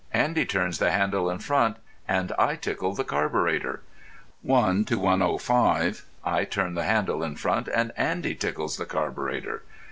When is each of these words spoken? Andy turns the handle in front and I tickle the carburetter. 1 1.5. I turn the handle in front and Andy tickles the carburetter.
Andy 0.13 0.45
turns 0.47 0.79
the 0.79 0.89
handle 0.89 1.29
in 1.29 1.37
front 1.37 1.77
and 2.07 2.31
I 2.39 2.55
tickle 2.55 2.95
the 2.95 3.03
carburetter. 3.03 3.81
1 4.41 4.85
1.5. 4.85 6.03
I 6.25 6.43
turn 6.43 6.73
the 6.73 6.85
handle 6.85 7.21
in 7.21 7.35
front 7.35 7.67
and 7.67 7.91
Andy 7.95 8.33
tickles 8.33 8.77
the 8.77 8.87
carburetter. 8.87 9.61